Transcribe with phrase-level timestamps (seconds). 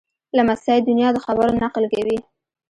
[0.37, 2.17] لمسی د نیا د خبرو نقل کوي.